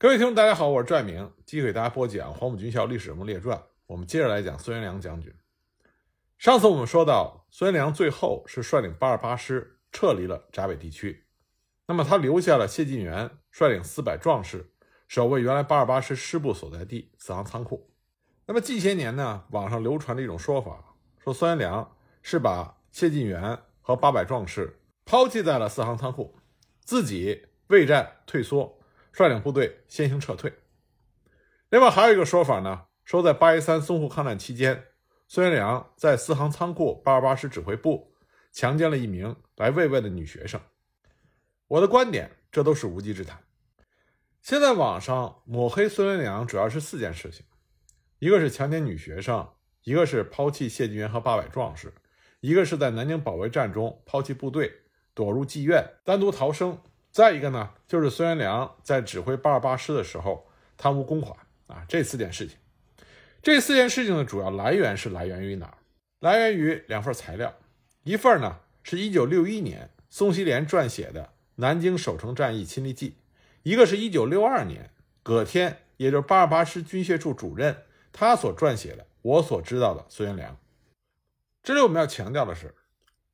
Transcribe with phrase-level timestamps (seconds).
[0.00, 3.58] 各位听众，大家好，我是拽明，继续给大家播讲《黄埔军校历史人物列传》。
[3.88, 5.34] 我们接着来讲孙元良将军。
[6.38, 11.24] 上次我们说到，孙元良最后是率领八二八师撤离了闸北地区，
[11.88, 14.70] 那么他留下了谢晋元率领四百壮士
[15.08, 17.90] 守卫原来八二八师师部所在地四行仓库。
[18.46, 26.36] 那么近些年呢，网上流传着一种说法，说孙元良是把谢晋元和八百壮士抛弃在了四行仓库，
[26.84, 28.77] 自己畏战退缩。
[29.12, 30.52] 率领部队先行撤退。
[31.70, 34.84] 另外还有一个说法呢，说在八一三淞沪抗战期间，
[35.26, 38.14] 孙元良在四行仓库八二八师指挥部
[38.52, 40.60] 强奸了一名来慰问的女学生。
[41.66, 43.38] 我的观点，这都是无稽之谈。
[44.40, 47.44] 现在网上抹黑孙元良主要是四件事情：
[48.18, 49.46] 一个是强奸女学生，
[49.82, 51.92] 一个是抛弃谢晋元和八百壮士，
[52.40, 54.72] 一个是在南京保卫战中抛弃部队，
[55.12, 56.80] 躲入妓院单独逃生。
[57.10, 62.56] 再一个呢，就是孙元良在指挥八二八师的时候贪污公款啊，这四件事情。
[63.42, 65.78] 这四件事情的主要来源是来源于哪儿？
[66.20, 67.54] 来源于两份材料，
[68.02, 71.22] 一份呢是一九六一年宋希濂撰写的
[71.56, 73.10] 《南京守城战役亲历记》，
[73.62, 74.90] 一个是一九六二年
[75.22, 80.52] 葛天，也就是八二八师军械处主任他所撰写的《我所知道的孙元良》。
[81.62, 82.74] 这里我们要强调的是，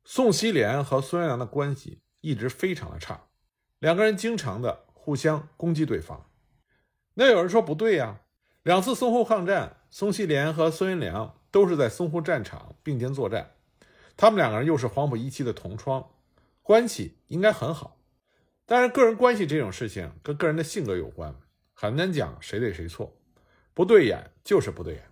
[0.05, 3.27] 宋希濂和孙元良的关系一直非常的差。
[3.85, 6.25] 两个人经常的互相攻击对方，
[7.13, 8.23] 那有人说不对呀，
[8.63, 13.51] 两次淞沪抗战，宋希濂和孙元良都是在淞沪战场并肩作战，
[14.17, 16.09] 他们两个人又是黄埔一期的同窗，
[16.63, 17.99] 关系应该很好。
[18.65, 21.35] 但是个人关系这种事情跟个人的性格有关，
[21.75, 23.15] 很难讲谁对谁错，
[23.75, 25.03] 不对眼就是不对眼。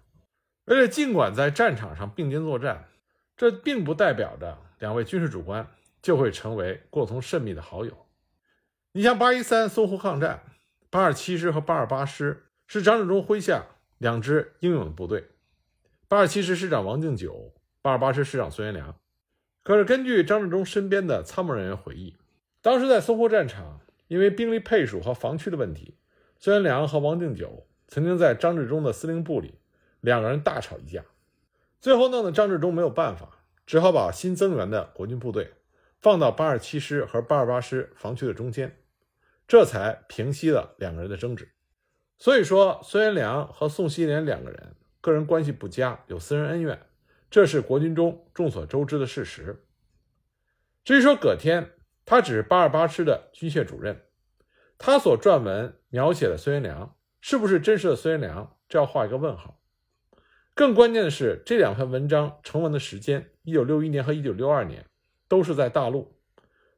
[0.64, 2.88] 而且尽管在战场上并肩作战，
[3.36, 5.68] 这并不代表着两位军事主官
[6.00, 7.94] 就会成为过从甚密的好友。
[8.94, 10.42] 你像八一三淞沪抗战，
[10.90, 13.64] 八二七师和八二八师是张治中麾下
[13.96, 15.28] 两支英勇的部队。
[16.08, 18.94] 八二七师师长王敬久，八二八师师长孙元良。
[19.62, 22.14] 可是根据张治中身边的参谋人员回忆，
[22.60, 25.96] 当时在淞沪战场，因为兵力配属和防区的问题，
[26.38, 29.54] 孙元良和王敬久曾经在张治中的司令部里
[30.02, 31.02] 两个人大吵一架，
[31.80, 35.54] 最后弄得张治中没有办法，只好把新增援的国军部队
[35.98, 38.76] 放到八二七师和八二八师防区的中间。
[39.52, 41.52] 这才平息了两个人的争执。
[42.16, 46.86] 所以说，孙元良和宋希濂两个人个人关系不佳，有私人恩怨，
[47.30, 49.62] 这是国军中众所周知的事实。
[50.86, 51.70] 至于说葛天，
[52.06, 54.00] 他只是八二八师的军械主任，
[54.78, 59.60] 他所撰文描写的孙元良是不是真实的孙元良，这要画一个问号。
[60.54, 64.86] 更关键的是，这两篇文章成文的时间，一九六一年和一九六二年，
[65.28, 66.18] 都是在大陆，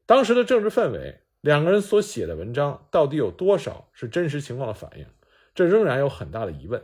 [0.07, 1.21] 当时的政治氛围。
[1.45, 5.05] 两个人所写的文章到底有多少是真实情况的反映？
[5.55, 6.83] 这仍然有很大的疑问。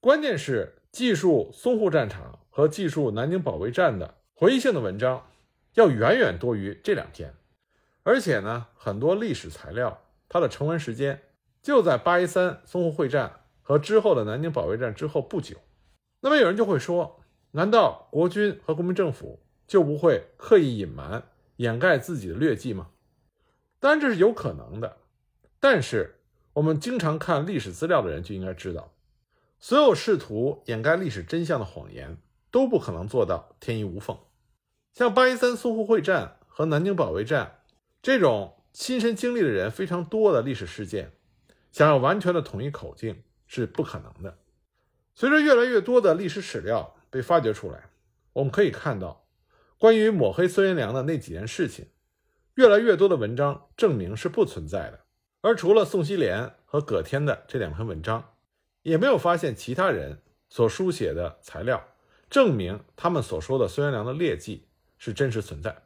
[0.00, 5.26] 关键是记述淞沪战场和记述南京保卫战的回忆性的文章
[5.72, 7.34] 要远远多于这两篇，
[8.04, 11.22] 而且呢，很多历史材料它的成文时间
[11.60, 15.56] 就在八一三淞沪会战和之后的南京保卫战之后不久。
[16.20, 17.20] 那么有人就会说：
[17.50, 21.24] 难道国军和国民政府就不会刻意隐瞒、
[21.56, 22.90] 掩盖自己的劣迹吗？
[23.84, 24.96] 当然这是有可能的，
[25.60, 26.18] 但是
[26.54, 28.94] 我们经常看历史资料的人就应该知道，
[29.60, 32.16] 所有试图掩盖历史真相的谎言
[32.50, 34.18] 都不可能做到天衣无缝。
[34.94, 37.58] 像八一三淞沪会战和南京保卫战
[38.00, 41.12] 这种亲身经历的人非常多的历史事件，
[41.70, 44.38] 想要完全的统一口径是不可能的。
[45.14, 47.90] 随着越来越多的历史史料被发掘出来，
[48.32, 49.26] 我们可以看到，
[49.76, 51.88] 关于抹黑孙元良的那几件事情。
[52.54, 55.00] 越来越多的文章证明是不存在的，
[55.40, 58.34] 而除了宋希濂和葛天的这两篇文章，
[58.82, 61.82] 也没有发现其他人所书写的材料
[62.30, 65.82] 证明他们所说的孙元良的劣迹是真实存在。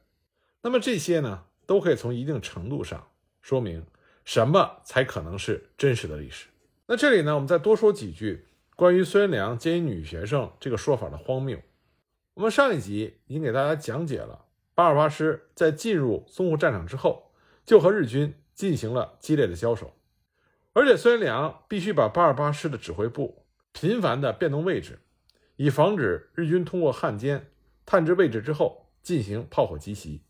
[0.63, 3.09] 那么这些呢，都可以从一定程度上
[3.41, 3.87] 说明
[4.25, 6.49] 什么才可能是真实的历史。
[6.87, 11.59] 那这里呢，我们再多说几句关于孙元良奸淫女学生这个说法的荒谬。
[12.35, 14.45] 我们上一集已经给大家讲解了。
[14.79, 17.33] 八二八师在进入淞沪战场之后，
[17.67, 19.97] 就和日军进行了激烈的交手，
[20.73, 25.01] 而且孙元良必须把八二八师的指挥部频繁地变动位置，
[25.57, 27.51] 以防止日军通过汉奸
[27.85, 30.23] 探知位置之后进行炮火击袭。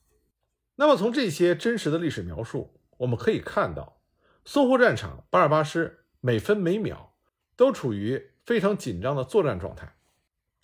[0.76, 4.00] 那么从这些真实的历史描述，我们可以看到，
[4.46, 7.12] 淞沪战场八二八师每分每秒
[7.54, 9.94] 都处于非常紧张的作战状态。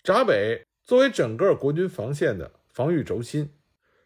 [0.01, 3.51] 闸北作为整个国军防线的防御轴心。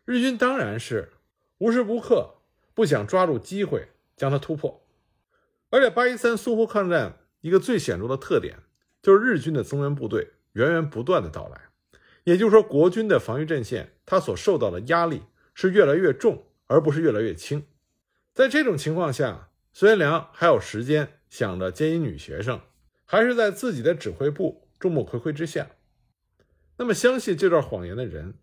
[0.09, 1.11] 日军当然是
[1.59, 2.37] 无时无刻
[2.73, 4.83] 不想抓住机会将它突破。
[5.69, 8.57] 而且八一三淞沪抗战一个最显著的特点，
[9.03, 11.61] 就是日军的增援部队源源不断的到来，
[12.23, 15.21] 也就是说，国军的防御阵线它所受到的压力
[15.53, 17.63] 是越来越重，而不是越来越轻。
[18.33, 22.59] 在这种情况下，孙元良还有时间想着奸淫女学生，
[23.05, 25.67] 还是在自己的指挥部众目睽睽之下。
[26.77, 28.33] 那么，相信这段谎言的人，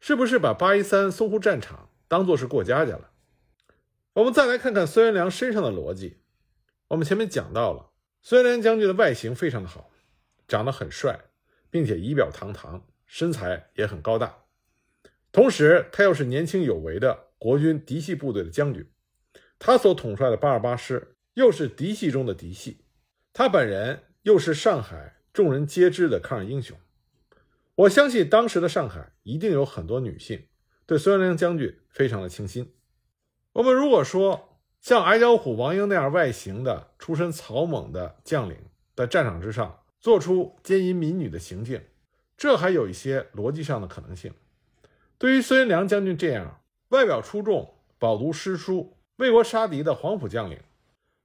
[0.00, 3.10] 是不是把八一三淞沪战场当作是过家家了？
[4.14, 6.18] 我们再来看看孙元良身上的逻辑。
[6.88, 7.90] 我们前面讲到了，
[8.22, 9.90] 孙元良将军的外形非常的好，
[10.46, 11.18] 长得很帅，
[11.70, 14.44] 并且仪表堂堂，身材也很高大。
[15.32, 18.88] 同时，他又是年轻有为的国军嫡系部队的将军，
[19.58, 22.84] 他所统帅的八二八师又是嫡系中的嫡系，
[23.32, 26.78] 他本人又是上海众人皆知的抗日英雄。
[27.76, 30.46] 我相信当时的上海一定有很多女性
[30.86, 32.74] 对孙元良将军非常的倾心。
[33.52, 38.56] 我们如果说，像矮脚虎王英那样外形的、出身草莽的将领，
[38.94, 41.82] 在战场之上做出奸淫民女的行径，
[42.36, 44.32] 这还有一些逻辑上的可能性。
[45.18, 50.58] 对于孙元良将军这样外表出众、饱读诗书、为国杀敌的黄埔将领，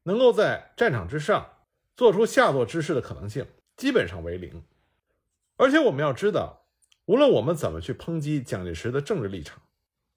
[0.03, 1.49] 能够在战场之上
[1.95, 3.45] 做出下作之事的可能性，
[3.77, 4.61] 基本上为零。
[5.57, 6.65] 而且我们要知道，
[7.05, 9.61] 无论我们怎么去抨击蒋介石的政治立场，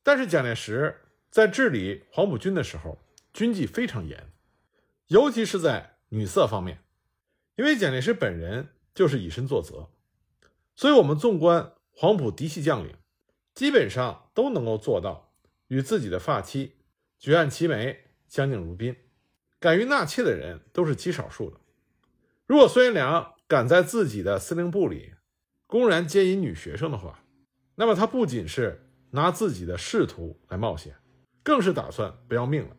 [0.02, 2.98] 但是蒋介石在治理黄埔军的时候，
[3.32, 4.32] 军纪非常严，
[5.08, 6.78] 尤其是在女色方面，
[7.56, 9.90] 因为蒋介石本人就是以身作则，
[10.76, 12.96] 所以我们纵观黄埔嫡系将领，
[13.54, 15.32] 基本上都能够做到
[15.68, 16.76] 与自己的发妻
[17.18, 18.96] 举案齐眉、相敬如宾，
[19.58, 21.58] 敢于纳妾的人都是极少数的。
[22.46, 25.14] 如果孙元良敢在自己的司令部里
[25.74, 27.24] 公然奸淫女学生的话，
[27.74, 30.94] 那么他不仅是拿自己的仕途来冒险，
[31.42, 32.76] 更是打算不要命了。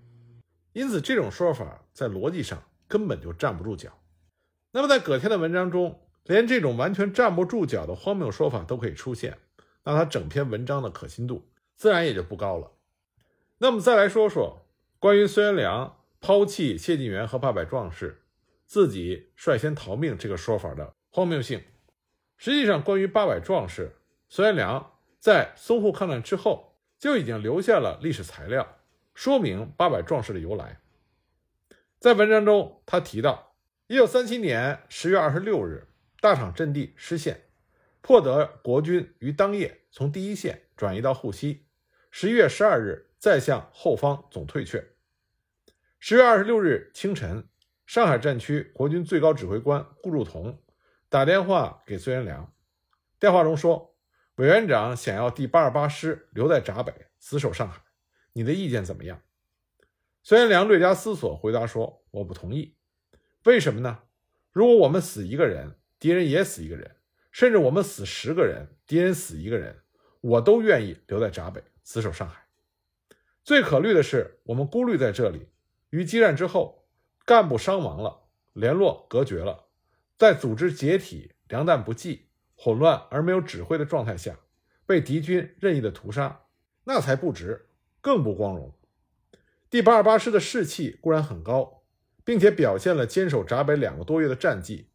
[0.72, 3.92] 因此，这种说法在逻辑上根本就站不住脚。
[4.72, 9.40] 那么，在葛天的文章中，连这种完全站不住脚的荒谬说法都可以出现，
[9.84, 12.72] 那他整篇文章的可信度自然也就不高了。
[13.58, 14.66] 那么，再来说说
[15.00, 18.22] 关于孙元良抛弃谢晋元和八百壮士，
[18.66, 21.62] 自己率先逃命这个说法的荒谬性。
[22.38, 23.96] 实际上，关于八百壮士，
[24.28, 28.78] 孙元良在淞沪抗战之后就已经留下了历史材料。
[29.14, 30.82] 说明八百壮士的由来，
[32.00, 33.56] 在文章中，他提到，
[33.88, 35.88] 一九三七年十月二十六日，
[36.20, 37.46] 大场阵地失陷，
[38.02, 41.66] 迫得国军于当夜从第一线转移到沪西。
[42.12, 44.86] 十一月十二日，再向后方总退却。
[45.98, 47.48] 十月二十六日清晨，
[47.86, 50.62] 上海战区国军最高指挥官顾祝同
[51.16, 52.54] 打电话给孙元良，
[53.22, 53.96] 电话中说，
[54.36, 57.82] 委员长想要第八十八师留在闸北，死守上海。
[58.34, 59.22] 你的意见怎么样？
[60.24, 62.76] 孙元良略加思索，回答说：“我不同意。
[63.46, 64.00] 为什么呢？
[64.52, 66.98] 如果我们死一个人，敌人也死一个人，
[67.32, 69.84] 甚至我们死十个人，敌人死一个人，
[70.20, 72.46] 我都愿意留在闸北，死守上海。
[73.42, 75.48] 最可虑的是，我们孤立在这里，
[75.92, 76.86] 于激战之后，
[77.24, 79.65] 干部伤亡了，联络隔绝了，
[80.18, 84.40] 在组织解体、粮弹不济、混乱而没有指挥的状态下，
[84.86, 86.46] 被敌军任意的屠杀，
[86.84, 87.70] 那才不值。”
[88.06, 88.72] 更不光荣。
[89.68, 91.82] 第八十八师的士气固然很高，
[92.24, 94.92] 并且表现了坚守闸北两个多月的战绩，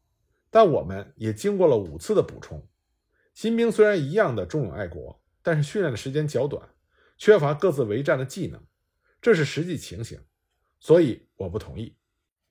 [0.49, 2.69] 但我们也经过了五次的补充。
[3.35, 6.69] 新兵虽然一样的忠勇爱国，但是训练的时间较短，
[7.19, 8.65] 缺乏各自为战的技能，
[9.21, 10.21] 这是实际情形。
[10.79, 11.97] 所以我不同意。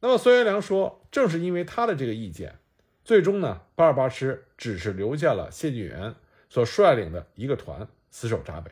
[0.02, 2.60] 那么孙元良说，正是因为他的这个意见，
[3.04, 6.16] 最终呢，八二八师只是留下了谢晋元
[6.50, 8.72] 所率领的一个团死守闸北。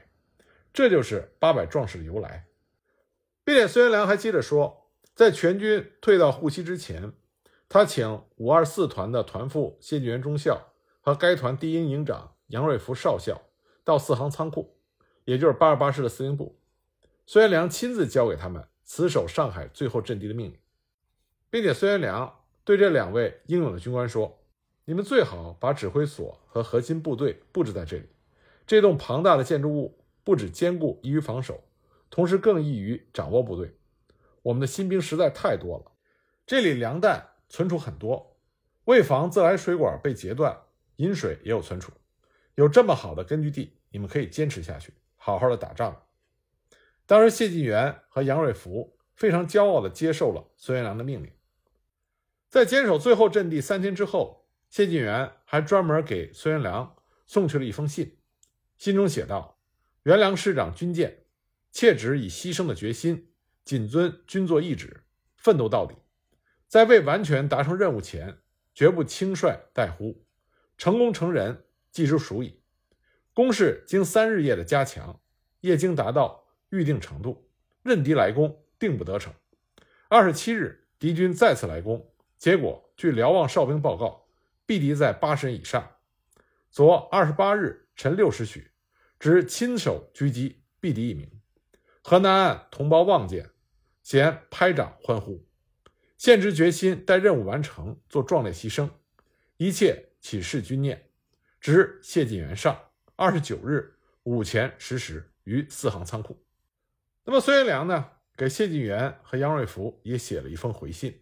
[0.73, 2.45] 这就是八百壮士的由来，
[3.43, 7.13] 并且孙元良还接着说，在全军退到沪西之前，
[7.67, 13.41] 他请五二四团的团副谢晋元中校和该团第一营营长杨瑞福少校
[13.83, 14.77] 到四行仓库，
[15.25, 16.59] 也就是八二八师的司令部，
[17.25, 20.59] 孙元良亲自交给他们死守上海最后阵地的命令，
[21.49, 24.39] 并且孙元良对这两位英勇的军官说
[24.85, 28.07] ：“你们最好把指挥所和核心部队布置在这里，
[28.65, 29.95] 这栋庞大的建筑物。”
[30.27, 31.63] 不止坚固易于防守，
[32.09, 33.77] 同时更易于掌握部队。
[34.41, 35.93] 我们的新兵实在太多了，
[36.45, 38.35] 这里粮弹存储很多，
[38.83, 40.63] 为防自来水管被截断，
[40.97, 41.93] 饮水也有存储。
[42.55, 46.03] 有这么好的根据地，你们可以坚持下去，好好的打仗。
[47.05, 51.31] 当时谢晋元和杨瑞福非常骄傲地接受了孙元良的命令。
[52.49, 58.17] 在坚守最后阵地三天之后，谢晋元还专门给孙元良送去了一封信，
[58.77, 59.59] 信中写道。
[60.03, 61.25] 元良师长军舰，
[61.71, 63.29] 切旨以牺牲的决心，
[63.65, 65.03] 谨遵军座懿旨，
[65.35, 65.95] 奋斗到底。
[66.67, 68.37] 在未完全达成任务前，
[68.73, 70.25] 绝不轻率怠忽。
[70.77, 72.61] 成功成仁，计之属矣。
[73.33, 75.19] 攻势经三日夜的加强，
[75.59, 77.49] 夜经达到预定程度，
[77.83, 79.33] 任敌来攻，定不得逞。
[80.07, 84.27] 二十七日，敌军再次来攻，结果据瞭望哨兵报告，
[84.65, 85.95] 毙敌在八十人以上。
[86.69, 88.71] 昨二十八日晨六时许，
[89.19, 91.29] 只亲手狙击，毙敌一名。
[92.03, 93.49] 河南岸同胞望见，
[94.03, 95.45] 咸拍掌欢呼。
[96.17, 98.89] 献之决心，待任务完成，做壮烈牺牲，
[99.57, 101.09] 一切启示军念。
[101.59, 102.79] 值谢晋元上，
[103.15, 106.45] 二十九日午前十时于四行仓库。
[107.25, 111.19] 那么孙元良呢，给谢晋元和杨瑞福也写了一封回信，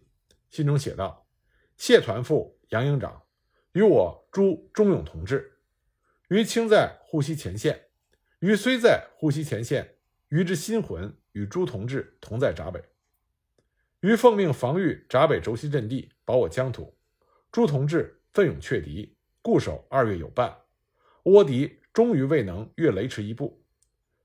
[0.56, 1.28] 信中写道
[1.76, 3.26] ：“谢团副、杨营长
[3.72, 5.58] 与我朱忠勇同志，
[6.28, 7.90] 于清在沪西前线，
[8.38, 9.98] 于虽在沪西前线，
[10.28, 12.82] 于之心魂与朱同志同在闸北。”
[14.00, 16.96] 于奉命防御闸北轴心阵地，保我疆土。
[17.52, 20.56] 朱同志奋勇却敌，固守二月有半，
[21.24, 23.62] 倭敌终于未能越雷池一步，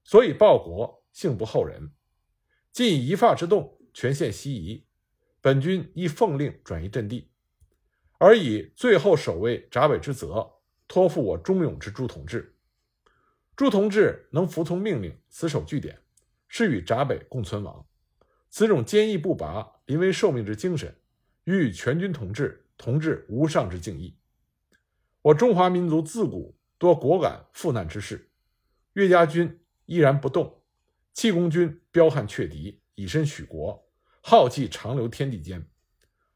[0.06, 1.92] 所以报国幸不后人。
[2.72, 4.86] 今以一发之动，全线西移，
[5.42, 7.32] 本军依奉令转移阵地，
[8.20, 12.56] 而以最后守卫闸北之责，托付我忠勇之诸同志。
[13.56, 16.00] 朱同志能服从命令，死守据点，
[16.48, 17.88] 是与闸北共存亡。
[18.52, 20.96] 此种坚毅不拔、临危受命之精神，
[21.46, 24.16] 予全军同志同志无上之敬意。
[25.24, 28.30] 我中华民族自古多果敢赴难之事，
[28.94, 30.62] 岳家军依然不动，
[31.14, 33.91] 气功军彪悍却敌，以身许国，
[34.22, 35.70] 浩气长留天地间。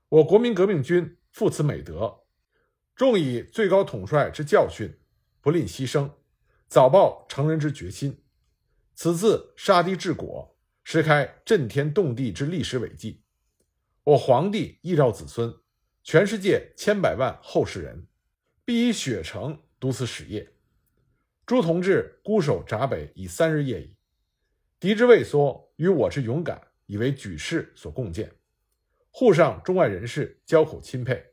[0.10, 2.26] 我国民革命军负此美德，
[2.96, 5.00] 重以最高统帅之教训，
[5.42, 6.12] 不吝牺牲，
[6.68, 8.24] 早报成人之决心。
[8.94, 10.54] 此次杀敌治国。
[10.88, 13.24] 实开震天动地之历史伟绩，
[14.04, 15.52] 我皇帝遗诏子孙，
[16.04, 18.06] 全世界千百万后世人，
[18.64, 20.54] 必以血诚读此史业。
[21.44, 23.96] 诸同志孤守闸北已三日夜矣，
[24.80, 28.32] 敌之畏缩与我之勇敢，以为举世所共见。
[29.12, 31.24] 沪上中外人士交口钦佩，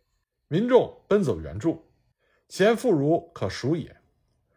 [0.49, 1.91] 民众奔走援助，
[2.49, 3.97] 贤妇孺可数也。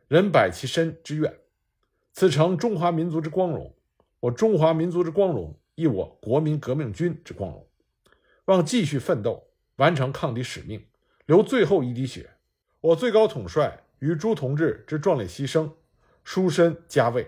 [0.08, 1.36] 人百其身之愿，
[2.14, 3.76] 此诚中华民族之光荣。
[4.20, 7.68] 我中华民族之光荣，亦我国民革命军之光荣。
[8.46, 10.88] 望继续奋斗，完成抗敌使命，
[11.26, 12.30] 流最后一滴血。
[12.80, 15.72] 我最高统帅与诸同志之壮烈牺牲，
[16.24, 17.28] 殊身加慰，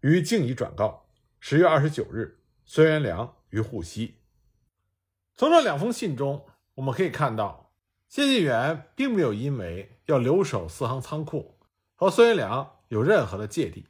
[0.00, 1.06] 于敬以转告。
[1.38, 2.35] 十月二十九日，
[2.68, 4.16] 孙元良于沪西。
[5.36, 6.44] 从这两封信中，
[6.74, 7.72] 我们可以看到，
[8.08, 11.60] 谢晋元并没有因为要留守四行仓库
[11.94, 13.86] 和孙元良有任何的芥蒂。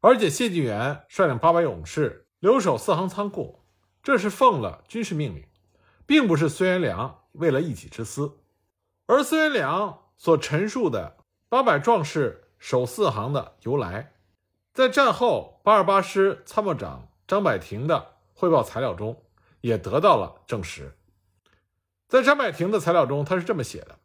[0.00, 3.60] 而且谢晋元率领八百勇士留守四行仓库，
[4.02, 5.46] 这是奉了军事命令，
[6.06, 8.38] 并不是孙元良为了一己之私。
[9.04, 11.18] 而孙元良所陈述的
[11.50, 14.14] 八百壮士守四行的由来，
[14.72, 19.24] 在战后八二八师参谋长张百庭的汇报材料中
[19.60, 20.96] 也得到了证实。
[22.08, 23.98] 在张百庭的材料中，他是这么写的：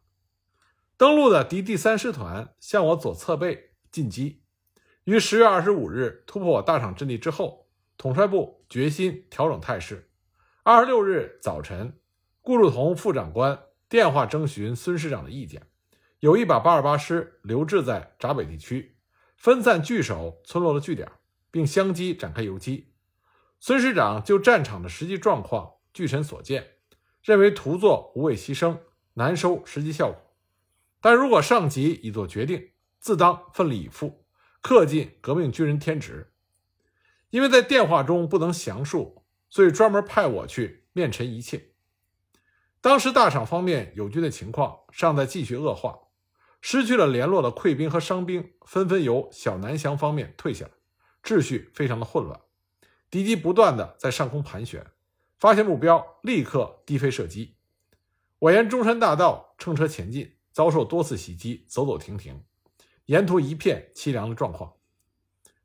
[0.96, 4.42] 登陆的敌第三师团向我左侧背进击。
[5.04, 10.10] 于十月二十五日突破我大场阵地之后，统帅部决心调整态势。
[10.64, 12.00] 二十六日早晨，
[12.40, 15.66] 顾祝同副长官电话征询孙师长的意见，
[16.20, 18.96] 有意把八二八师留置在闸北地区，
[19.36, 21.10] 分散据守村落的据点，
[21.50, 22.91] 并相机展开游击。
[23.64, 26.78] 孙师长就战场的实际状况据臣所见，
[27.22, 28.76] 认为徒作无谓牺牲，
[29.14, 30.20] 难收实际效果。
[31.00, 34.26] 但如果上级已做决定，自当奋力以赴。
[34.64, 36.32] 恪尽革命军人天职，
[37.30, 41.68] 因为在电话中不能详述，所以专门派我去面陈一切。
[42.80, 46.00] 当时大厂方面友军的情况尚在继续恶化，
[46.60, 50.72] 失去了联络的溃兵和伤兵纷纷由小南翔方面退下来，
[51.22, 52.40] 秩序非常的混乱。
[53.12, 54.86] 敌机不断的在上空盘旋，
[55.38, 57.56] 发现目标立刻低飞射击。
[58.38, 62.42] 我沿中山大道乘车前进，遭受多次袭击，走走停停。
[63.04, 64.76] 沿途一片凄凉的状况，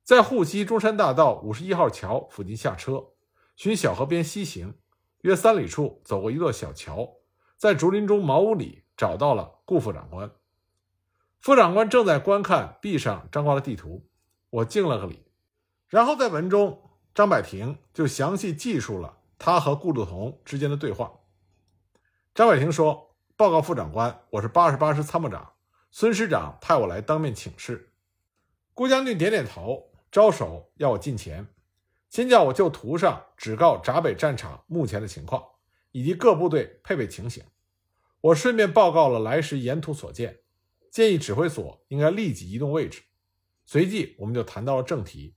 [0.03, 3.11] 在沪西中山大道五十一号桥附近下车，
[3.55, 4.75] 循小河边西行，
[5.21, 7.13] 约三里处走过一座小桥，
[7.55, 10.29] 在竹林中茅屋里找到了顾副长官。
[11.39, 14.05] 副长官正在观看壁上张挂的地图，
[14.49, 15.23] 我敬了个礼，
[15.87, 16.86] 然后在文中，
[17.17, 21.21] 张百廷就详细记述了他和顾祝同之间的对话。
[22.35, 25.53] 张百廷说：“报告副长官，我是八十八师参谋长。”
[25.89, 27.91] 孙师长派我来当面请示，
[28.75, 31.47] 顾将军点点头，招手要我近前，
[32.07, 35.43] 先叫我就图上指告闸北战场目前的情况，
[35.93, 37.43] 以及各部队配备情形。
[38.21, 40.41] 我顺便报告了来时沿途所见，
[40.91, 43.01] 建议指挥所应该立即移动位置。
[43.65, 45.33] 随即，我们就谈到了正题。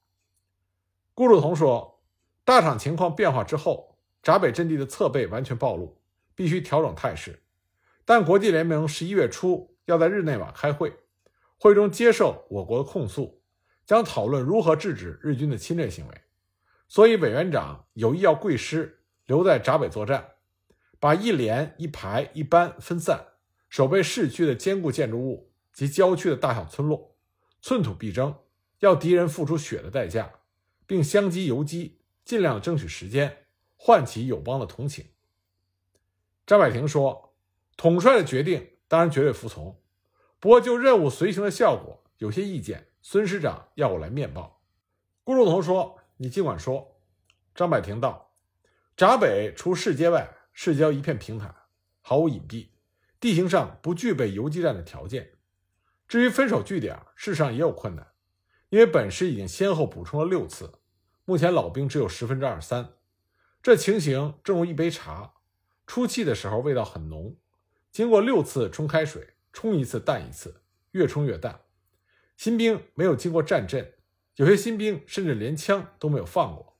[1.20, 2.00] 顾祝同说，
[2.46, 6.00] 大场情况变化之后，闸北阵地的侧背完全暴露，
[6.34, 7.42] 必须调整态势。
[8.06, 10.96] 但国际联盟十一月初要在日内瓦开会，
[11.58, 13.42] 会中接受我国的控诉，
[13.84, 16.14] 将讨论如何制止日军的侵略行为。
[16.88, 20.26] 所以，委员长有意要贵师留在闸北作战。
[20.98, 23.22] 把一连、一排、一班分散，
[23.68, 27.14] 守备市区的坚固建筑物及郊区的大小村落，
[27.60, 28.34] 寸土必争，
[28.78, 30.32] 要敌人付出血的代价，
[30.90, 35.06] 并相机游击，尽量争取时间，唤起友邦的同情。
[36.44, 37.36] 张百廷说
[37.78, 39.80] ：“统帅的决定当然绝对服从，
[40.40, 44.64] 不过就任务随行的效果，有些意见，孙师长要我来面报。”
[45.22, 46.96] 顾祝同说：“你尽管说。”
[47.54, 48.34] 张百廷道
[48.96, 51.54] ：“闸北除市街外。”市郊一片平坦，
[52.00, 52.70] 毫无隐蔽，
[53.20, 55.34] 地形上不具备游击战的条件。
[56.08, 58.08] 至于分守据点，事实上也有困难，
[58.70, 60.79] 因为本师已经先后补充了六次，
[61.30, 62.94] 目前老兵只有十分之二三。
[63.62, 65.34] 这情形正如一杯茶，
[65.86, 67.36] 出气的时候味道很浓，
[67.92, 71.60] 经过六次冲开水，冲一次淡一次，越冲越淡。
[72.36, 73.92] 新兵没有经过战阵，
[74.34, 76.76] 有些新兵甚至连枪都没有放过。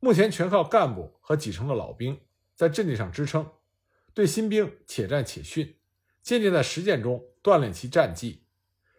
[0.00, 2.18] 目前全靠干部和几成的老兵。
[2.54, 3.46] 在阵地上支撑，
[4.14, 5.76] 对新兵且战且训，
[6.22, 8.46] 渐渐在实践中锻炼其战技。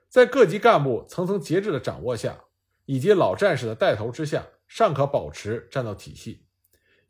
[0.07, 2.41] 在各级干部层层节制的掌握下，
[2.85, 4.45] 以及老战士的带头之下，
[4.75, 6.47] 尚可保持战斗体系。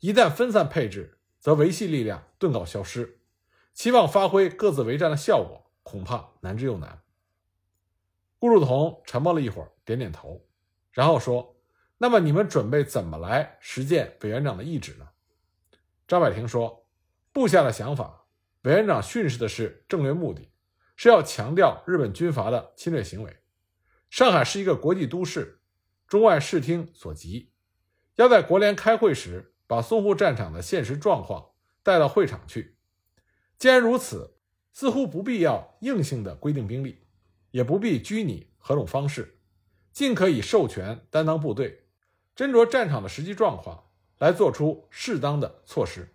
[0.00, 3.22] 一旦分散配置，则维系力量顿告消失。
[3.72, 7.02] 期望发挥各自为战的效果，恐怕难之又难。
[8.38, 10.46] 顾祝同沉默了一会儿，点点头，
[10.92, 11.58] 然后说
[11.96, 15.08] ：“那么你们准备怎么来实践委员长的意志呢？”
[16.06, 16.86] 张百廷说
[17.32, 18.26] ：“部下的想法，
[18.64, 20.50] 委员长训示的是正略目的，
[20.96, 23.38] 是要强调日本军阀的侵略行为。
[24.10, 25.62] 上海是一个国际都市，
[26.06, 27.52] 中外视听所及，
[28.16, 31.50] 要在国联开会时把淞沪战场的现实状况
[31.82, 32.76] 带到会场去。
[33.58, 34.36] 既然如此，
[34.72, 37.06] 似乎不必要硬性的规定兵力，
[37.50, 39.38] 也不必拘泥何种方式，
[39.92, 41.84] 尽可以授权担当部队，
[42.36, 43.84] 斟酌战场的实际状况。”
[44.18, 46.14] 来做出适当的措施。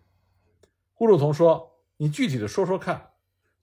[0.94, 3.12] 顾祝同说：“你具体的说说看，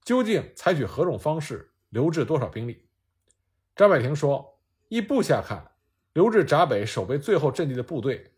[0.05, 2.87] 究竟采取何种方式，留置多少兵力？”
[3.75, 5.73] 张百庭说：“依部下看，
[6.17, 8.33] 留置闸北守备最后阵地的部队，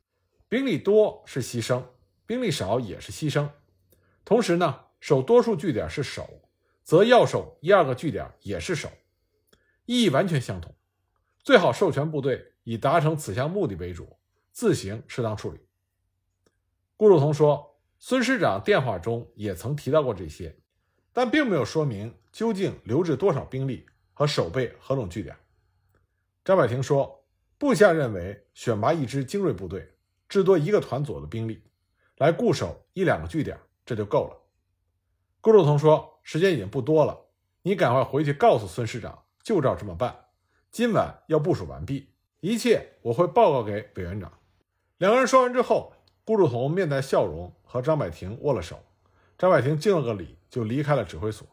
[0.49, 1.81] 兵力多是牺牲，
[2.27, 3.49] 兵力少也是牺牲。
[4.25, 6.43] 同时呢，守多数据点是守，
[6.83, 8.91] 则要守一二个据点也是守，
[9.85, 10.75] 意义完全相同。
[11.45, 14.19] 最好授权部队以达成此项目的为主，
[14.51, 15.61] 自行适当处理。”
[16.99, 20.59] 顾祝同说：“孙师长电话中也曾提到过这些，
[21.13, 25.37] 但并没有说明究竟留置多少兵力和守备何种据点。”
[26.45, 27.15] 张百廷说
[27.59, 29.93] ：“部下认为，选拔一支精锐部队，
[30.29, 31.63] 至多一个团左的兵力，
[32.17, 34.37] 来固守一两个据点，这就够了。”
[35.43, 37.19] 顾祝同说：“时间已经不多了，
[37.63, 40.17] 你赶快回去告诉孙师长，就照这么办。
[40.71, 42.09] 今晚要部署完毕，
[42.41, 44.33] 一切我会报告给委员长。”
[44.99, 45.93] 两个人说完之后。
[46.25, 48.79] 顾祝同面带笑容和张百廷握了手，
[49.39, 51.49] 张百廷敬了个礼，就离开了指挥所，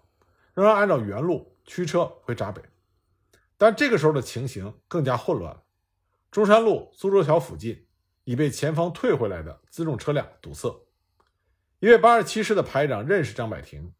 [0.53, 2.61] 仍然按照原路驱车回闸北。
[3.57, 5.63] 但这个时候的情形更加混乱了。
[6.35, 7.87] 中山路苏州桥附近
[8.25, 10.85] 已被前方退回来的辎重车辆堵塞。
[11.79, 13.93] 一位八十七师的排长认识张百廷，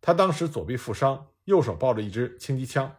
[0.00, 2.94] 他当时左臂负伤，右手抱着一支轻机枪，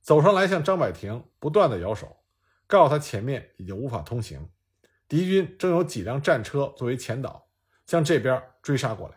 [0.00, 2.18] 走上来向张百廷不断的摇手，
[2.68, 4.48] 告诉他前面已经无法通行。
[5.08, 7.48] 敌军正有几辆战车作为前导，
[7.86, 9.16] 向这边追杀过来。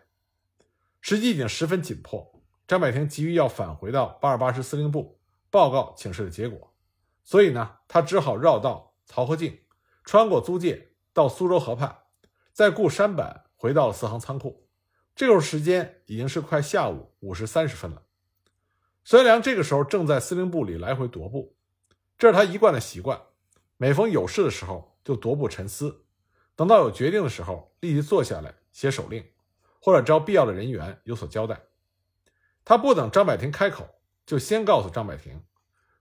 [1.00, 6.74] 时机已经十分紧迫，张百廷急于要返回到八二八师司令部报告请示的结果，
[7.22, 9.60] 所以呢，他只好绕道漕河泾，
[10.04, 12.04] 穿过租界到苏州河畔，
[12.52, 14.66] 再雇山板回到了四行仓库。
[15.14, 18.02] 这会儿时间已经是快下午五时三十分了。
[19.04, 21.54] 孙良这个时候正在司令部里来回踱步，
[22.16, 23.20] 这是他一贯的习惯。
[23.76, 24.90] 每逢有事的时候。
[25.04, 26.04] 就踱步沉思，
[26.54, 29.26] 等到有决定的时候，立即坐下来写手令，
[29.80, 31.60] 或者招必要的人员有所交代。
[32.64, 35.42] 他不等张百庭开口，就先告诉张百庭，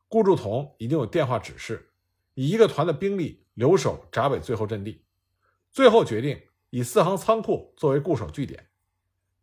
[0.07, 1.90] 顾祝同已经有电话指示，
[2.33, 5.05] 以一个团的兵力留守闸北最后阵地，
[5.71, 8.69] 最后决定以四行仓库作为固守据点。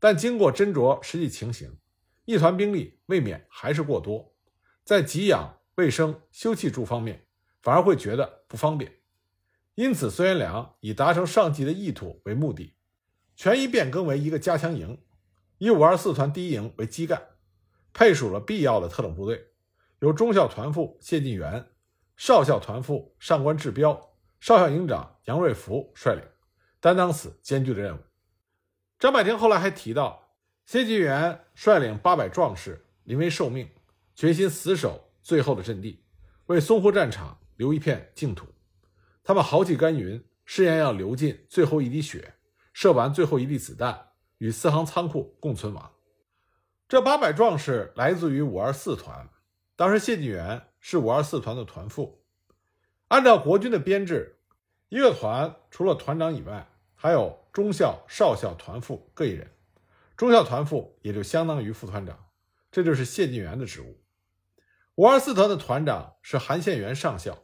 [0.01, 1.77] 但经过斟酌实际情形，
[2.25, 4.35] 一团兵力未免还是过多，
[4.85, 7.27] 在给养、卫生、休憩住方面，
[7.63, 9.01] 反而会觉得不方便。
[9.75, 12.75] 因此，孙元良以达成上级的意图为目的，
[13.37, 15.01] 全一变更为一个加强营，
[15.59, 17.23] 以五二四团第一营为基干，
[17.93, 19.53] 配属了必要的特种部队，
[20.01, 21.71] 由中校团副谢晋元、
[22.19, 26.25] 少校团副上官志彪、少校营长杨瑞福率领，
[26.81, 28.01] 担当此艰巨的任务。
[28.99, 30.35] 张百廷后来还提到，
[30.67, 33.71] 谢晋元率领八百壮士临危受命，
[34.17, 36.05] 决心死守最后的阵地，
[36.47, 38.49] 为淞沪战场留一片净土。
[39.23, 42.35] 他们豪气干云，誓言要流尽最后一滴血，
[42.73, 45.93] 射完最后一粒子弹，与四行仓库共存亡。
[46.89, 49.29] 这八百壮士来自于五二四团，
[49.79, 52.25] 当时谢晋元是五二四团的团副。
[53.07, 54.41] 按照国军的编制，
[54.89, 59.53] 一个团除了团长以外，还有中校、少校团副各一人。
[60.17, 62.27] 中校团副也就相当于副团长，
[62.73, 64.03] 这就是谢晋元的职务。
[64.97, 67.39] 五二四团的团长是韩宪元上校，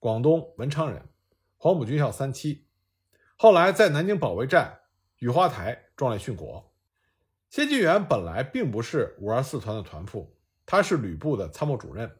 [0.00, 1.08] 广东文昌人。
[1.56, 2.66] 黄埔军校三期，
[3.36, 4.80] 后来在南京保卫战、
[5.20, 6.74] 雨花台壮烈殉国。
[7.48, 10.35] 谢晋元本来并不是五二四团的团副，
[10.66, 12.10] 他是旅部的参谋主任。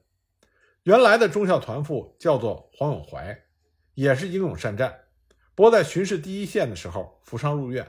[0.84, 3.42] 原来的中校团副叫做黄永怀，
[3.94, 5.00] 也是英勇善战。
[5.54, 7.86] 不过在巡视第一线的时候负伤入院，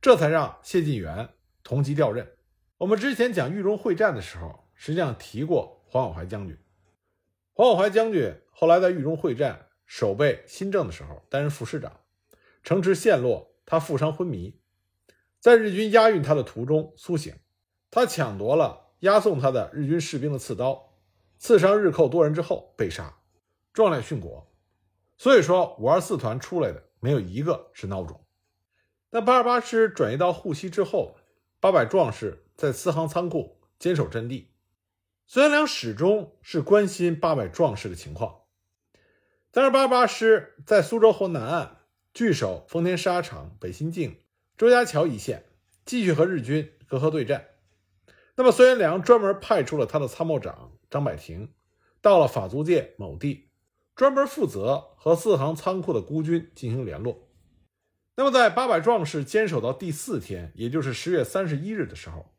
[0.00, 1.30] 这才让谢晋元
[1.64, 2.36] 同级调任。
[2.78, 6.56] 我们之前讲豫中会战的时候，实际上提过黄永怀将军。
[7.54, 9.62] 黄永怀将军后来在豫中会战。
[9.88, 12.00] 守备新政的时候，担任副师长，
[12.64, 14.60] 城池陷落，他负伤昏迷，
[15.38, 17.32] 在日军押运他的途中苏醒，
[17.88, 20.94] 他抢夺了押送他的日军士兵的刺刀，
[21.38, 23.18] 刺伤日寇多人之后被杀，
[23.72, 24.50] 壮烈殉国。
[25.18, 28.24] 所以说，五二四团出来的没有一个是孬种。
[29.10, 31.16] 但八二八师转移到沪西之后，
[31.60, 34.50] 八百壮士在四行仓库坚守阵地，
[35.26, 38.42] 孙元良始终是关心八百壮士的情况。
[39.52, 41.78] 三十八八师在苏州河南岸
[42.12, 44.18] 据守丰田沙场、北新泾、
[44.58, 45.44] 周家桥一线，
[45.86, 47.46] 继续和日军隔河对战。
[48.36, 51.54] 那么孙元良专门派出了他的参谋长张百廷，
[52.02, 53.48] 到了法租界某地，
[53.94, 57.30] 专门负责和四行仓库的孤军进行联络。
[58.14, 62.34] 那么在八百壮士坚守到第四天，也就是十月三十一日的时候，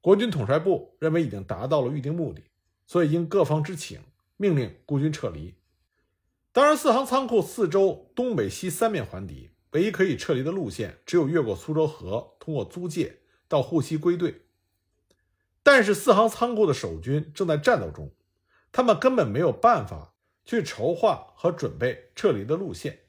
[0.00, 2.42] 国军统帅部认为已经达到了预定目的，
[2.86, 4.00] 所以应各方之请，
[4.38, 5.54] 命令孤军撤离。
[6.52, 14.46] 当然，四行仓库四周东北西三面环敌，唯一可以撤离的路线只有越过苏州河，通过租界到沪西归队。
[15.62, 18.12] 但是四行仓库的守军正在战斗中，
[18.72, 23.00] 他们根本没有办法去筹划和准备撤离的路线。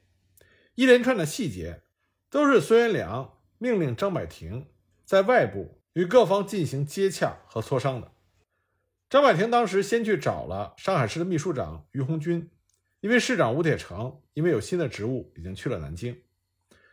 [0.74, 1.82] 一连串的细节
[2.30, 4.68] 都是孙元良命令张百庭
[5.04, 8.12] 在外部与各方进行接洽和磋商的。
[9.10, 12.50] 张百庭当时先去找了上海市的秘书长于鸿钧。
[13.00, 16.22] 因为市长吴铁城因为有新的职务，已经去了南京。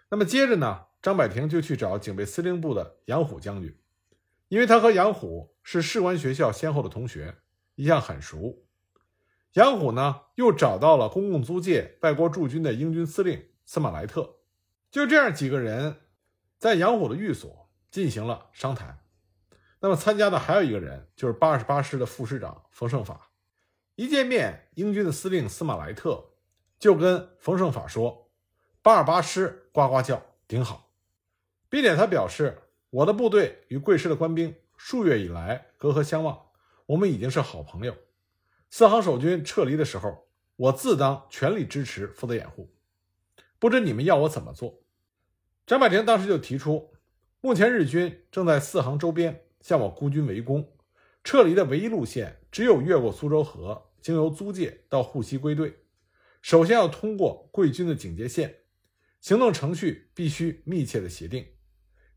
[0.09, 3.77] 那么接着呢，张百庭就去找警备司令部的杨虎将军，
[4.49, 7.37] 因为他和杨虎是士官学校先后的同学，
[7.75, 8.65] 一向很熟。
[9.53, 14.37] 杨虎呢，又找到了公共租界外国驻军的英军司令司马莱特，
[14.91, 16.01] 就这样几个人
[16.57, 18.99] 在杨虎的寓所进行了商谈。
[19.79, 23.31] 那么参加的还有一个人，就是八十八师的副师长冯胜法。
[23.95, 26.31] 一见面，英军的司令司马莱特
[26.77, 28.31] 就跟冯胜法说
[28.81, 30.91] ：“八十八师呱呱叫，顶好。”
[31.69, 36.47] 并且他表示：“我的部队与贵师的官兵数月以来隔河相望，
[36.87, 37.95] 我们已经是好朋友。
[38.69, 42.73] 四行守军撤离的时候，我自当全力支持，负责掩护。
[43.59, 44.83] 不知你们要我怎么做？”
[45.67, 46.91] 张百廷当时就提出
[47.41, 50.67] ：“目前日军正在四行周边向我孤军围攻，
[51.23, 55.83] 撤离的唯一路线只有越过苏州河。”经由租界到沪西归队，
[56.41, 58.59] 首先要通过贵军的警戒线，
[59.19, 61.45] 行动程序必须密切的协定。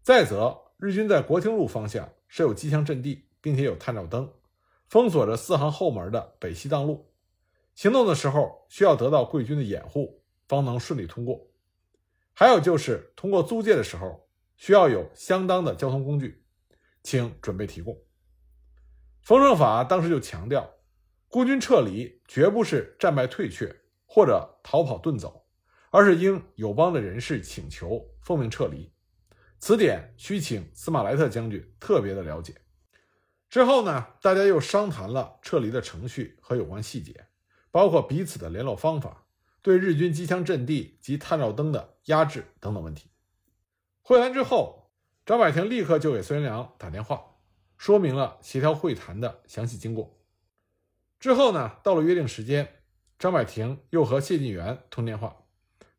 [0.03, 4.33] 再则，日军在国听路方向设有机枪阵地，并且有探照灯，
[4.89, 7.13] 封锁着四行后门的北西当路。
[7.77, 11.49] 行动的时候需要得到贵军的掩护，方能顺利通过。
[12.33, 16.45] 还有就是通过租界的时候，需要有相当的交通工具，
[17.05, 17.97] 请准备提供。
[19.21, 20.69] 冯胜法当时就强调。
[21.29, 25.47] 孤军撤离绝不是战败退却或者逃跑遁走，
[25.91, 28.93] 而是应友邦的人士请求奉命撤离。
[29.63, 32.53] 此点需请司马莱特将军特别的了解。
[33.49, 37.29] 之后呢，大家又商谈了撤离的程序和有关细节，
[37.71, 39.25] 包括彼此的联络方法、
[39.63, 43.09] 对日军机枪阵地及探照灯的压制等等问题。
[44.01, 44.91] 会谈之后，
[45.25, 47.23] 张百廷立刻就给孙元良打电话，
[47.79, 50.19] 说明了协调会谈的详细经过。
[51.21, 52.83] 之后呢，到了约定时间，
[53.17, 55.37] 张百廷又和谢晋元通电话，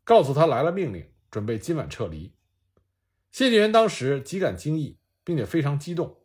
[0.04, 2.34] 告诉他来了命令，准备今晚撤离。
[3.34, 6.20] 谢晋元当时极感惊异，并且非常激动，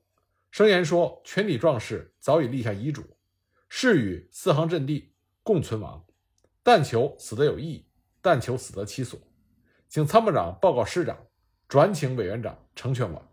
[0.50, 3.02] 声言说：“全体壮士早已立下遗嘱，
[3.70, 6.04] 誓与四行阵地共存亡，
[6.62, 7.86] 但求死得有意，
[8.20, 9.18] 但求死得其所。
[9.88, 11.16] 请参谋长报告师长，
[11.66, 13.26] 转请委员长成全我。”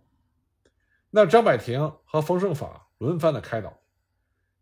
[1.12, 3.82] 那张百廷和冯胜法轮番的开导，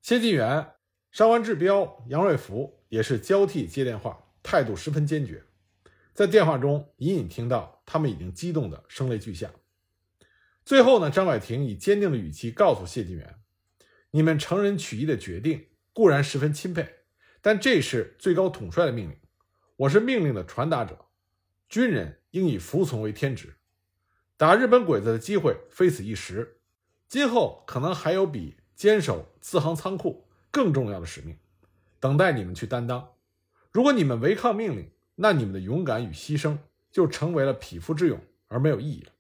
[0.02, 0.72] 谢晋元、
[1.12, 5.46] 上官志彪、杨瑞福也是交替接电话，态度十分坚决。
[6.14, 9.52] 在电话中隐隐听到他们已经激动的声泪俱下。
[10.64, 13.40] 最后呢，张百廷以坚定的语气告诉谢晋元
[14.12, 16.88] ：“你们成人取义的决定固然十分钦佩，
[17.42, 19.18] 但这是最高统帅的命令，
[19.76, 21.06] 我是命令的传达者，
[21.68, 23.56] 军人应以服从为天职。
[24.38, 26.60] 打日本鬼子的机会非此一时，
[27.10, 31.38] 今后可能还有比坚守四行仓库更重要的使命，
[32.00, 33.16] 等待你们去担当。
[33.72, 36.58] 如果你们违抗命令，那你们的勇敢与牺牲
[36.92, 39.12] 就成为了匹夫之勇，而没有意义了。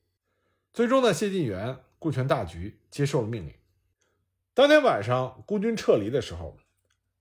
[0.74, 3.54] 最终呢，谢晋元顾全大局，接受了命令。
[4.56, 6.58] 当天晚上，孤军撤离的时候，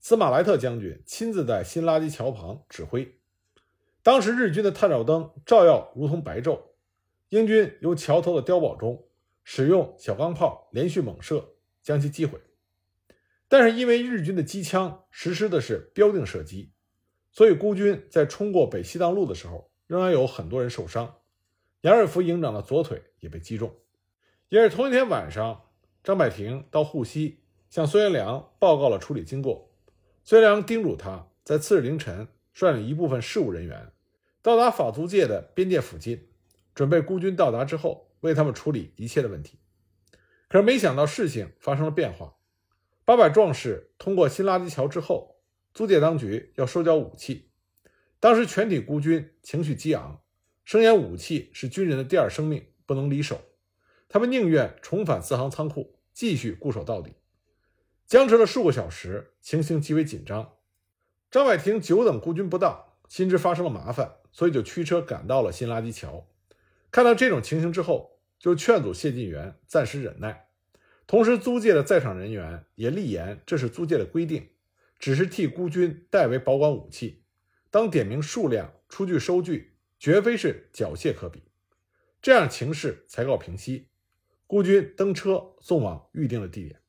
[0.01, 3.19] 司马莱特将军亲自在新垃圾桥旁指挥。
[4.03, 6.61] 当时日军的探照灯照耀如同白昼，
[7.29, 9.07] 英军由桥头的碉堡中
[9.45, 12.41] 使用小钢炮连续猛射，将其击毁。
[13.49, 16.73] 但是因为日军的机枪实施的是标定射击。
[17.35, 21.15] 所以，孤军在冲过北西藏路的时候，仍然有很多人受伤。
[21.81, 23.75] 杨瑞福营长的左腿也被击中。
[24.51, 25.63] 也是同一天晚上，
[26.05, 27.41] 张百庭到沪西
[27.71, 29.73] 向孙元良报告了处理经过。
[30.23, 33.93] 孙元良叮嘱他在次日凌晨率领一部分事务人员
[34.43, 36.29] 到达法租界的边界附近，
[36.75, 39.59] 准备孤军到达之后为他们处理一切的问题。
[40.49, 42.37] 可是没想到事情发生了变化。
[43.07, 45.32] 八百壮士通过新垃圾桥之后。
[45.75, 47.51] 租界当局要收缴武器，
[48.21, 50.21] 当时全体孤军情绪激昂，
[50.65, 53.41] 声言武器是军人的第二生命，不能离手。
[54.09, 57.15] 他们宁愿重返四行仓库，继续固守到底。
[58.07, 60.53] 僵持了数个小时，情形极为紧张。
[61.31, 66.29] 张百廷久等孤军不到，心知发生了麻烦，所以就驱车赶到了新垃圾桥。
[66.91, 70.49] 看到这种情形之后，就劝阻谢晋元暂时忍耐。
[71.07, 74.51] 同时，租界的在场人员也立言，这是租界的规定。
[75.03, 77.25] 只是替孤军代为保管武器，
[77.73, 81.43] 当点名数量、出具收据，绝非是缴械可比。
[82.23, 83.89] 这样情势才告平息。
[84.47, 86.81] 孤军登车送往预定的地点。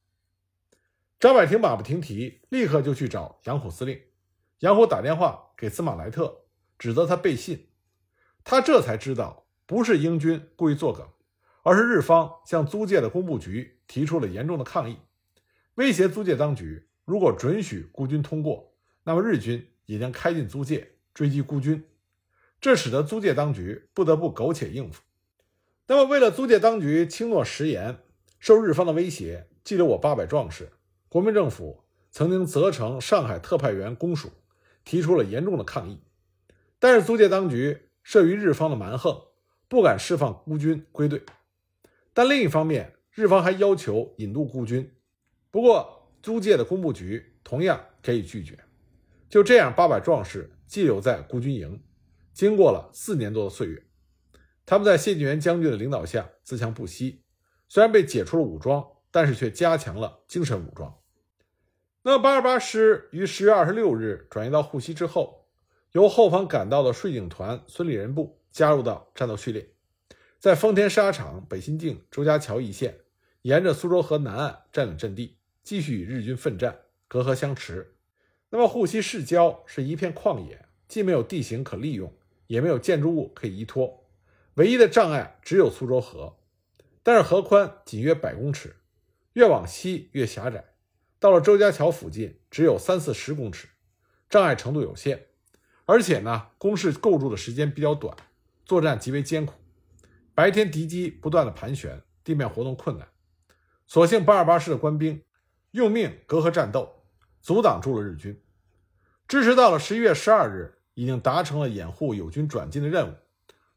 [1.19, 3.99] 张百廷马不停蹄，立刻就去找杨虎司令。
[4.59, 6.45] 杨虎打电话给司马莱特，
[6.77, 7.69] 指责他背信。
[8.43, 11.09] 他这才知道，不是英军故意作梗，
[11.63, 14.99] 而是日方向租界的工部局提出了严重的抗议，
[15.73, 16.89] 威胁租界当局。
[17.05, 21.83] 如果准许孤军通过，那么日军也将开进租界追击孤军，
[22.61, 25.01] 这使得租界当局不得不苟且应付。
[25.87, 27.99] 那么，为了租界当局轻诺食言，
[28.39, 30.71] 受日方的威胁，拘留我八百壮士，
[31.09, 34.31] 国民政府曾经责成上海特派员公署
[34.85, 35.99] 提出了严重的抗议。
[36.79, 39.21] 但是租界当局慑于日方的蛮横，
[39.67, 41.21] 不敢释放孤军归队。
[42.13, 44.89] 但另一方面，日方还要求引渡孤军，
[45.51, 45.99] 不过。
[46.23, 48.57] 租界的工部局同样可以拒绝。
[49.29, 51.83] 就这样，八百壮士寄留在孤军营，
[52.33, 53.83] 经过了四年多的岁月，
[54.65, 57.23] 他们在谢晋元将军的领导下自强不息。
[57.67, 60.95] 虽然被解除了武装，但是却加强了精神武装。
[62.03, 65.47] 那八二八师于十月二十六日转移到沪西之后，
[65.91, 69.73] 由后方赶到的税警团孙立人部加入到战斗序列，
[70.39, 72.99] 在丰田沙场、北新泾、周家桥一线，
[73.41, 75.39] 沿着苏州河南岸占领阵地。
[75.63, 77.95] 继续与日军奋战，隔河相持。
[78.49, 82.13] 那么沪西市郊是一片旷野，既没有地形可利用，
[82.47, 84.05] 也没有建筑物可以依托，
[84.55, 86.37] 唯一的障碍只有苏州河。
[87.01, 88.75] 但是河宽仅约百公尺，
[89.33, 90.65] 越往西越狭窄，
[91.17, 93.69] 到了周家桥附近只有三四十公尺，
[94.29, 95.27] 障碍程度有限。
[95.85, 98.15] 而且呢，工事构筑的时间比较短，
[98.65, 99.55] 作战极为艰苦。
[100.35, 103.07] 白天敌机不断的盘旋，地面活动困难。
[103.87, 105.23] 所幸八二八师的官兵。
[105.73, 107.03] 用命隔河战斗，
[107.41, 108.39] 阻挡住了日军。
[109.27, 113.15] 支持到了十一月十二日，已经达成了掩护友军转进的任务。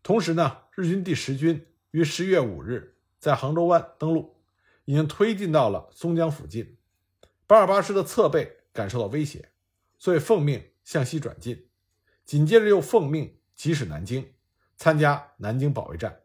[0.02, 4.36] 同时呢，日军第十军于十一月五日在杭州湾登陆，
[4.84, 6.76] 已经推进到了松江附近。
[7.46, 9.48] 八二八师的侧背感受到威胁，
[9.96, 11.66] 所以奉命向西转进。
[12.26, 14.34] 紧接着又奉命急驶南京，
[14.76, 16.20] 参加南京保卫战。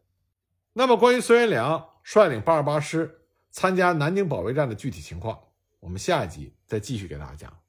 [0.74, 5.40] 那么，关于孙元良率领八二八师参加南京保卫战的具体情况？
[5.82, 7.61] 我们下一集再继续给大家讲。